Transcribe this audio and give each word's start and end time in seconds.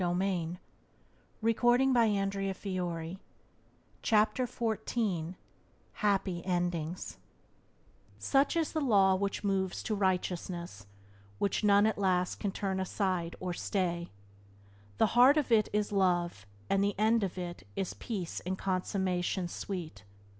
Byways 0.01 0.57
to 1.43 1.53
Blessedness 1.53 1.93
by 1.93 3.19
James 4.01 4.07
Allen 4.11 5.35
Happy 5.93 6.43
Endings 6.43 7.17
"Such 8.17 8.55
is 8.55 8.71
the 8.71 8.81
Law 8.81 9.13
which 9.13 9.43
moves 9.43 9.83
to 9.83 9.93
righteousness, 9.93 10.87
Which 11.37 11.63
none 11.63 11.85
at 11.85 11.99
last 11.99 12.37
can 12.39 12.51
turn 12.51 12.79
aside 12.79 13.35
or 13.39 13.53
stay; 13.53 14.09
The 14.97 15.05
heart 15.13 15.37
of 15.37 15.51
it 15.51 15.69
is 15.71 15.91
Love, 15.91 16.47
the 16.67 16.95
end 16.97 17.21
of 17.23 17.37
it 17.37 17.67
Is 17.75 17.93
peace 17.93 18.39
and 18.39 18.57
consummation 18.57 19.47
sweet. 19.47 20.03